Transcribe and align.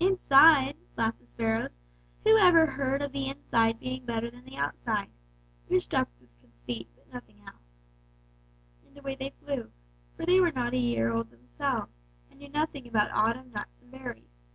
"'Inside!' 0.00 0.74
laughed 0.96 1.18
the 1.20 1.26
sparrows; 1.26 1.76
'who 2.24 2.38
ever 2.38 2.64
heard 2.64 3.02
of 3.02 3.12
the 3.12 3.28
inside 3.28 3.78
being 3.78 4.06
better 4.06 4.30
than 4.30 4.46
the 4.46 4.56
outside? 4.56 5.08
You're 5.68 5.80
stuffed 5.80 6.18
with 6.18 6.30
conceit, 6.40 6.88
but 6.96 7.12
nothing 7.12 7.42
else.' 7.46 7.82
"And 8.88 8.96
away 8.96 9.16
they 9.16 9.34
flew, 9.44 9.70
for 10.16 10.24
they 10.24 10.40
were 10.40 10.52
not 10.52 10.72
a 10.72 10.78
year 10.78 11.12
old 11.12 11.30
themselves, 11.30 11.94
and 12.30 12.38
knew 12.38 12.48
nothing 12.48 12.88
about 12.88 13.10
autumn 13.10 13.52
nuts 13.52 13.82
and 13.82 13.90
berries. 13.90 14.46